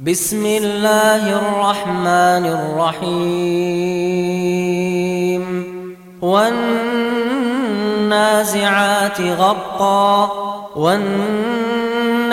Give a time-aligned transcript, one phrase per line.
[0.00, 2.46] بسم الله الرحمن
[2.96, 3.14] الرحيم
[6.22, 7.60] والنازعات
[9.20, 10.30] غرقا
[10.76, 12.24] والناشطات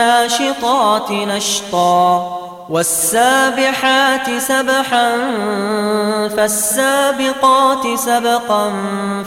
[1.12, 2.38] نشطا
[2.70, 5.18] والسابحات سبحا
[6.38, 8.74] فالسابقات سبقا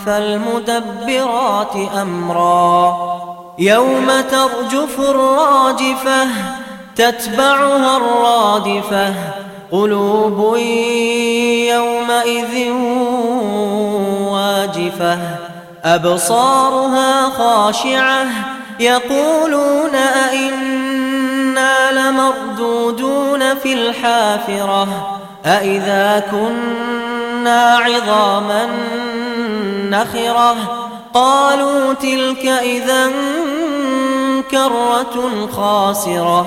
[0.07, 2.96] فالمدبرات أمرا
[3.59, 6.64] يوم ترجف الراجفة
[6.97, 9.15] تتبعها الرادفة
[9.73, 10.57] قلوب
[11.68, 12.71] يومئذ
[14.31, 15.18] واجفة.
[15.85, 18.27] أبصارها خاشعة
[18.81, 25.18] يقولون أئنا لمردودون في الحافرة.
[25.46, 28.68] أئذا كنا عظاما
[29.90, 30.57] نخرة.
[31.15, 33.11] قالوا تلك إذا
[34.51, 36.47] كرة خاسرة.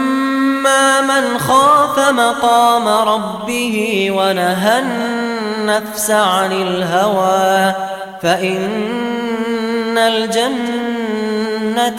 [1.01, 7.73] من خاف مقام ربه ونهى النفس عن الهوى
[8.21, 11.31] فإن الجنة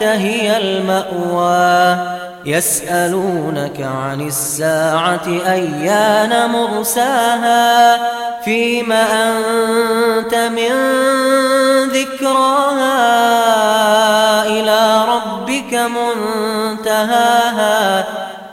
[0.00, 2.12] هي المأوى
[2.44, 7.98] يسألونك عن الساعة أيان مرساها
[8.44, 10.72] فيم أنت من
[11.88, 12.92] ذكراها
[14.46, 15.74] إلى ربك
[16.84, 18.04] منتهاها